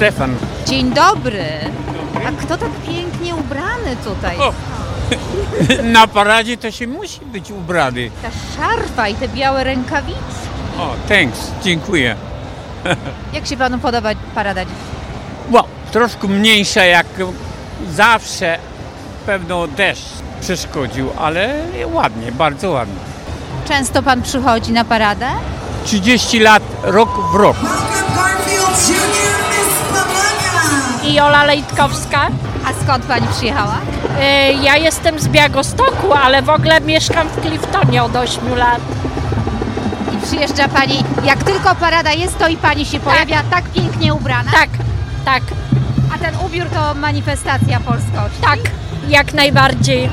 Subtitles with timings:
[0.00, 0.36] Stefan.
[0.66, 1.44] Dzień dobry.
[2.28, 4.36] A kto tak pięknie ubrany tutaj?
[4.38, 4.52] O.
[5.92, 8.10] Na paradzie to się musi być ubrany.
[8.22, 10.18] Ta szarfa i te białe rękawice.
[10.78, 12.16] O, thanks, dziękuję.
[13.34, 14.74] Jak się panu podoba parada dziś?
[15.92, 17.06] Troszkę mniejsza jak
[17.90, 18.58] zawsze.
[19.26, 20.08] Pewno deszcz
[20.40, 21.54] przeszkodził, ale
[21.92, 23.00] ładnie, bardzo ładnie.
[23.68, 25.26] Często pan przychodzi na paradę?
[25.84, 27.56] 30 lat, rok w rok.
[31.14, 32.28] Jola Lejtkowska.
[32.66, 33.74] A skąd pani przyjechała?
[33.74, 38.80] Y, Ja jestem z Białegostoku, ale w ogóle mieszkam w Cliftonie od 8 lat.
[40.14, 44.50] I przyjeżdża pani, jak tylko parada jest, to i pani się pojawia tak pięknie ubrana.
[44.52, 44.68] Tak,
[45.24, 45.42] tak,
[46.14, 48.40] A ten ubiór to manifestacja polskości.
[48.42, 48.58] tak,
[49.08, 50.10] jak najbardziej.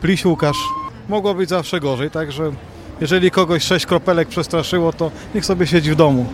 [0.00, 0.56] Pliś Łukasz.
[1.08, 2.52] Mogło być zawsze gorzej, także
[3.00, 6.26] jeżeli kogoś sześć kropelek przestraszyło, to niech sobie siedzi w domu.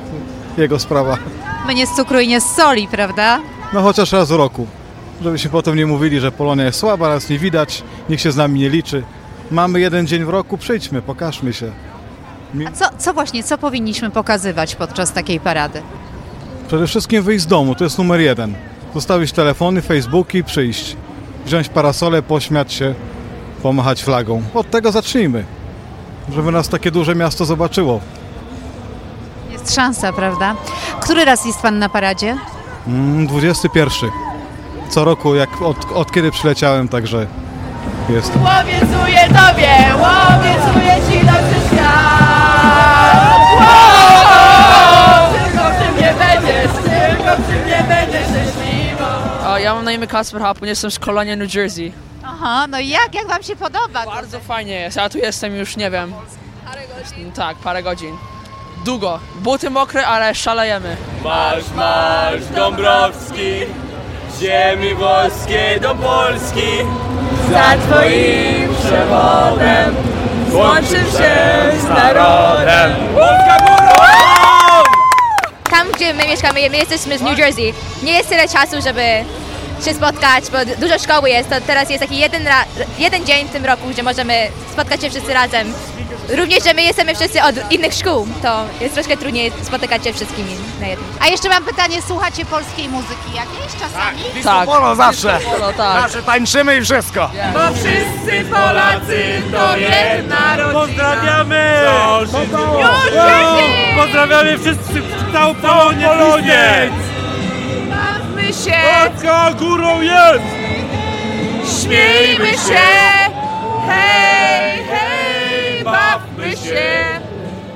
[0.59, 1.19] Jego sprawa.
[1.67, 3.41] My nie z cukru i nie z soli, prawda?
[3.73, 4.67] No chociaż raz w roku.
[5.23, 8.37] Żeby się potem nie mówili, że Polonia jest słaba, raz nie widać, nikt się z
[8.37, 9.03] nami nie liczy.
[9.51, 11.73] Mamy jeden dzień w roku, przyjdźmy, pokażmy się.
[12.67, 15.83] A co, co właśnie, co powinniśmy pokazywać podczas takiej parady?
[16.69, 18.55] Przede wszystkim wyjść z domu, to jest numer jeden.
[18.95, 20.97] Zostawić telefony, Facebooki przyjść.
[21.47, 22.95] Wziąć parasole, pośmiać się,
[23.63, 24.43] pomachać flagą.
[24.55, 25.45] Od tego zacznijmy.
[26.33, 28.01] Żeby nas takie duże miasto zobaczyło.
[29.51, 30.55] Jest szansa, prawda?
[31.01, 32.37] Który raz jest pan na paradzie?
[32.87, 34.11] Mm, 21.
[34.89, 37.27] Co roku, jak od, od kiedy przyleciałem, także
[38.09, 38.43] jestem.
[38.43, 43.35] Obiecuję tobie, obiecuję ci dobrze świat.
[43.59, 45.33] Wow!
[45.33, 49.05] Tylko przy mnie będziesz, tylko przy mnie będziesz szczęśliwą.
[49.49, 51.93] O, ja mam na imię Kasper Hapun, jestem z Kolonia, New Jersey.
[52.35, 53.15] Aha, no i jak?
[53.15, 54.07] Jak wam się podoba?
[54.07, 56.13] Bardzo fajnie jest, ja tu jestem już, nie wiem...
[56.67, 57.33] Parę godzin.
[57.33, 58.17] Tak, parę godzin.
[58.85, 59.21] Długo.
[59.35, 60.97] Buty mokre, ale szalejemy.
[61.25, 63.61] Marsz, marsz Dąbrowski,
[64.35, 66.71] z ziemi włoskiej do Polski.
[67.51, 69.97] Za twoim przewodem
[70.51, 71.35] złączył się
[71.81, 72.93] z narodem.
[73.15, 73.95] Polska górą!
[75.71, 77.75] tam, gdzie my mieszkamy, my jesteśmy z New Jersey.
[78.03, 79.03] Nie jest tyle czasu, żeby
[79.85, 82.65] się spotkać, bo dużo szkoły jest, to teraz jest taki jeden, ra-
[82.99, 85.73] jeden dzień w tym roku, gdzie możemy spotkać się wszyscy razem.
[86.29, 90.57] Również, że my jesteśmy wszyscy od innych szkół, to jest troszkę trudniej spotykać się wszystkimi
[90.81, 91.09] na jednym.
[91.21, 94.43] A jeszcze mam pytanie, słuchacie polskiej muzyki jakiejś czasami?
[94.45, 94.67] Tak.
[94.67, 95.39] Polo zawsze.
[95.77, 96.03] Tak.
[96.03, 97.31] Zawsze tańczymy i wszystko.
[97.55, 100.81] Bo wszyscy Polacy to jedna rodzina.
[100.81, 101.81] Pozdrawiamy!
[103.97, 105.03] Pozdrawiamy wszyscy,
[105.33, 106.91] całą Polonię!
[108.65, 108.73] Się,
[109.11, 110.45] Polska górą jest!
[111.83, 112.81] śmiejmy się.
[113.89, 117.05] Hej, hej, bawmy się.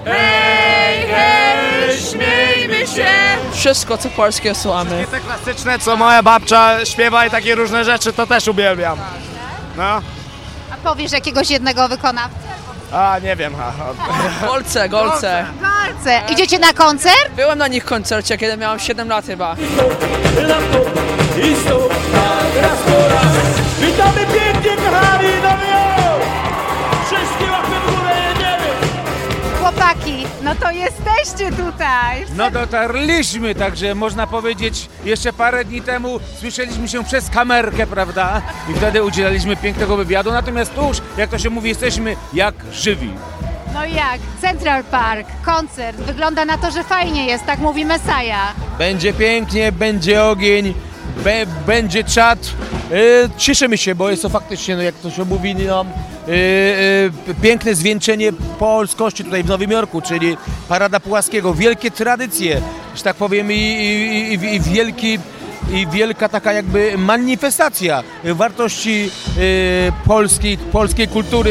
[0.05, 3.07] Hej, hej, śmiejmy się.
[3.53, 5.07] Wszystko, co polskie słuchamy.
[5.11, 8.99] Te klasyczne, co moja babcia śpiewa i takie różne rzeczy, to też uwielbiam.
[9.77, 10.01] No,
[10.73, 12.48] A powiesz jakiegoś jednego wykonawcę?
[12.93, 13.55] A nie wiem.
[13.61, 14.47] A, a.
[14.47, 15.47] Golce, golce.
[15.63, 16.33] Palce.
[16.33, 17.31] Idziecie na koncert?
[17.37, 19.57] Byłem na nich koncercie, kiedy miałem 7 lat chyba.
[23.81, 24.18] Witamy
[31.41, 32.25] jesteście tutaj.
[32.37, 38.43] No dotarliśmy, także można powiedzieć, jeszcze parę dni temu słyszeliśmy się przez kamerkę, prawda?
[38.71, 43.11] I wtedy udzielaliśmy pięknego wywiadu, natomiast tu już, jak to się mówi, jesteśmy jak żywi.
[43.75, 44.21] No jak?
[44.41, 45.97] Central Park, koncert.
[45.97, 48.53] Wygląda na to, że fajnie jest, tak mówi Mesaja.
[48.79, 50.75] Będzie pięknie, będzie ogień,
[51.25, 52.39] be, będzie czat.
[52.93, 52.95] E,
[53.37, 56.33] cieszymy się, bo jest to faktycznie, no jak to się mówi, no, e,
[57.31, 60.37] e, piękne zwieńczenie polskości tutaj w Nowym Jorku, czyli
[60.69, 61.55] Parada Pułaskiego.
[61.55, 62.61] Wielkie tradycje,
[62.97, 65.19] że tak powiem, i, i, i, i wielki
[65.73, 69.11] i wielka taka jakby manifestacja wartości
[70.07, 71.51] polskiej, polskiej kultury.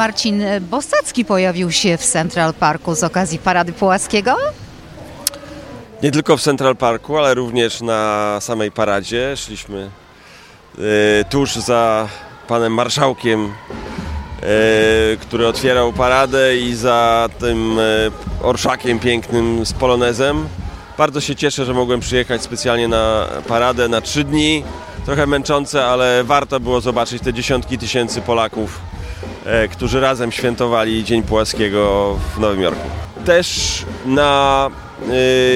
[0.00, 4.36] Marcin Bosacki pojawił się w Central Parku z okazji Parady Pułaskiego.
[6.02, 9.36] Nie tylko w Central Parku, ale również na samej paradzie.
[9.36, 9.90] Szliśmy
[10.78, 12.08] e, tuż za
[12.48, 13.52] panem marszałkiem, e,
[15.20, 17.82] który otwierał paradę i za tym e,
[18.42, 20.48] orszakiem pięknym z polonezem.
[20.98, 24.64] Bardzo się cieszę, że mogłem przyjechać specjalnie na paradę na trzy dni.
[25.04, 28.80] Trochę męczące, ale warto było zobaczyć te dziesiątki tysięcy Polaków
[29.70, 32.88] którzy razem świętowali Dzień Pułaskiego w Nowym Jorku.
[33.24, 34.70] Też na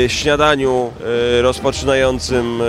[0.05, 0.91] e, śniadaniu
[1.39, 2.65] e, rozpoczynającym e,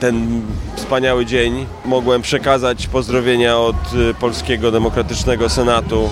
[0.00, 0.42] ten
[0.76, 6.10] wspaniały dzień mogłem przekazać pozdrowienia od e, Polskiego Demokratycznego Senatu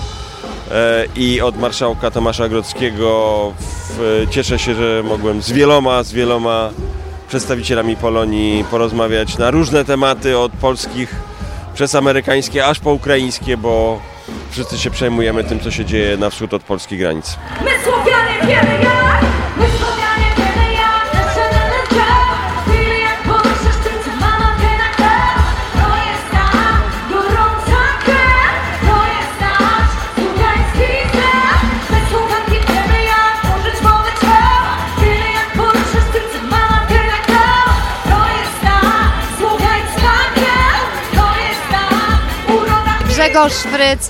[0.71, 3.53] e, i od marszałka Tomasza Grodzkiego.
[4.29, 6.69] Cieszę się, że mogłem z wieloma, z wieloma
[7.27, 11.30] przedstawicielami Polonii porozmawiać na różne tematy, od polskich
[11.73, 13.99] przez amerykańskie aż po ukraińskie, bo
[14.51, 17.37] wszyscy się przejmujemy tym, co się dzieje na wschód od polskich granic.
[17.63, 19.00] My Słowianie wiemy
[43.41, 44.09] Grzegorz Fryc,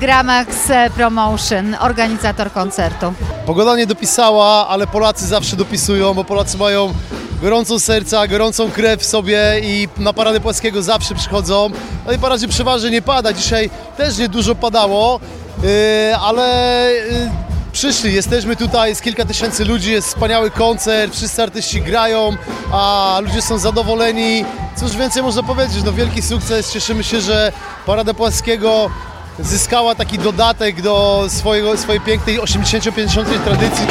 [0.00, 0.56] Gramax
[0.96, 3.12] Promotion, organizator koncertu.
[3.46, 6.94] Pogoda nie dopisała, ale Polacy zawsze dopisują, bo Polacy mają
[7.42, 11.70] gorącą serca, gorącą krew w sobie i na Paradę Płaskiego zawsze przychodzą.
[12.04, 15.20] Na tej paradzie przeważnie nie pada, dzisiaj też nie dużo padało,
[15.62, 17.49] yy, ale yy,
[17.80, 22.36] przyszli, jesteśmy tutaj, jest kilka tysięcy ludzi, jest wspaniały koncert, wszyscy artyści grają,
[22.72, 24.44] a ludzie są zadowoleni.
[24.76, 27.52] Cóż więcej można powiedzieć, no wielki sukces, cieszymy się, że
[27.86, 28.90] Parada Płaskiego
[29.38, 33.86] zyskała taki dodatek do swojego, swojej pięknej 80-50 tradycji.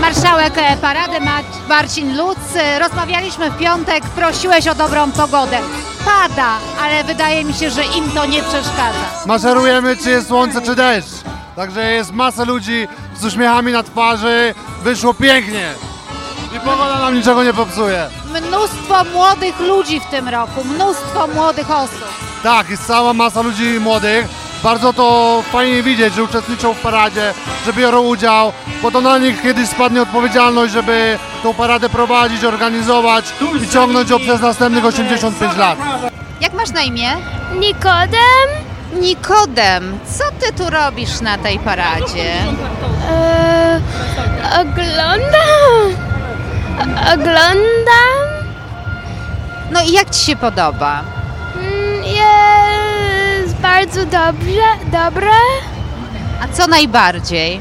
[0.00, 2.38] Marszałek e, Parady Ma- Marcin Luc.
[2.56, 5.58] E, Rozmawialiśmy w piątek, prosiłeś o dobrą pogodę.
[6.04, 9.26] Pada, ale wydaje mi się, że im to nie przeszkadza.
[9.26, 11.10] Maszerujemy, czy jest słońce, czy deszcz.
[11.56, 12.88] Także jest masa ludzi
[13.20, 14.54] z uśmiechami na twarzy.
[14.82, 15.72] Wyszło pięknie.
[16.56, 18.08] I pogoda nam niczego nie popsuje.
[18.26, 22.04] Mnóstwo młodych ludzi w tym roku, mnóstwo młodych osób.
[22.42, 24.39] Tak, jest cała masa ludzi młodych.
[24.62, 27.34] Bardzo to fajnie widzieć, że uczestniczą w paradzie,
[27.66, 28.52] że biorą udział,
[28.82, 33.24] bo to na nich kiedyś spadnie odpowiedzialność, żeby tą paradę prowadzić, organizować
[33.64, 35.78] i ciągnąć ją przez następnych 85 lat.
[36.40, 37.10] Jak masz na imię?
[37.58, 38.48] Nikodem?
[39.00, 42.32] Nikodem, co ty tu robisz na tej paradzie?
[43.10, 43.80] E,
[44.60, 46.00] oglądam.
[47.14, 48.20] Oglądam.
[49.70, 51.02] No i jak ci się podoba?
[53.80, 54.62] Bardzo dobrze,
[54.92, 55.30] dobre.
[56.42, 57.60] A co najbardziej?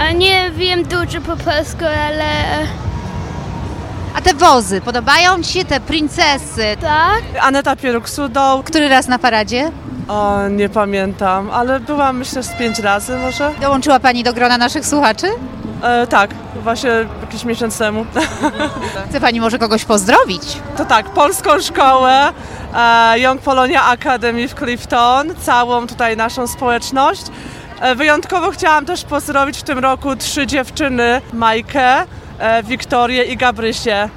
[0.00, 2.24] A nie wiem dużo po polsku, ale
[4.16, 6.76] A te wozy, podobają ci się te princesy?
[6.80, 7.22] tak.
[7.40, 8.62] Aneta Pieruk-Sudoł.
[8.62, 9.70] Który raz na paradzie?
[10.08, 13.50] O, nie pamiętam, ale byłam myślę z pięć razy może.
[13.60, 15.26] Dołączyła pani do grona naszych słuchaczy?
[15.82, 16.30] E, tak,
[16.62, 16.90] właśnie
[17.20, 18.06] jakiś miesiąc temu.
[19.08, 20.42] Chce pani może kogoś pozdrowić?
[20.76, 22.32] To tak, polską szkołę,
[22.74, 27.22] e, Young Polonia Academy w Clifton, całą tutaj naszą społeczność.
[27.80, 32.04] E, wyjątkowo chciałam też pozdrowić w tym roku trzy dziewczyny, Majkę,
[32.38, 34.08] e, Wiktorię i Gabrysię.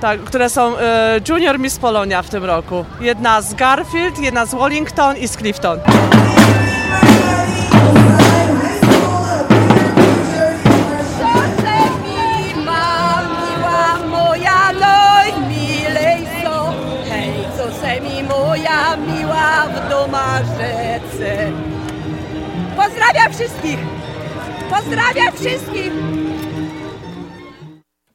[0.00, 2.84] Tak, które są e, Junior Miss Polonia w tym roku.
[3.00, 5.80] Jedna z Garfield, jedna z Wallington i z Clifton.
[22.90, 23.78] Pozdrawiam wszystkich!
[24.70, 25.92] Pozdrawiam wszystkich!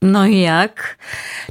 [0.02, 0.98] No i jak?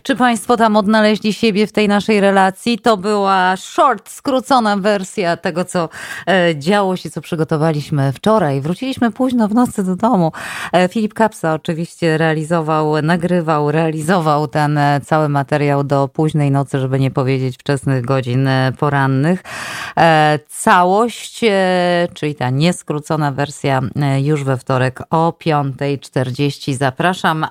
[0.02, 2.78] Czy Państwo tam odnaleźli siebie w tej naszej relacji?
[2.78, 5.88] To była short, skrócona wersja tego, co
[6.28, 8.60] e, działo się, co przygotowaliśmy wczoraj.
[8.60, 10.32] Wróciliśmy późno w nocy do domu.
[10.72, 17.00] E, Filip Kapsa oczywiście realizował, nagrywał, realizował ten e, cały materiał do późnej nocy, żeby
[17.00, 18.48] nie powiedzieć wczesnych godzin
[18.78, 19.42] porannych.
[20.48, 21.40] Całość,
[22.14, 23.80] czyli ta nieskrócona wersja
[24.22, 26.74] już we wtorek o 5.40.
[26.74, 27.46] Zapraszam.